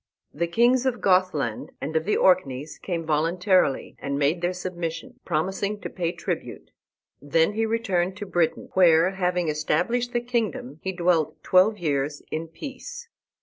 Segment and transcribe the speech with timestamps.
[0.33, 5.79] The kings of Gothland and of the Orkneys came voluntarily and made their submission, promising
[5.81, 6.71] to pay tribute.
[7.21, 12.47] Then he returned to Britain, where, having established the kingdom, he dwelt twelve years in
[12.47, 13.09] peace.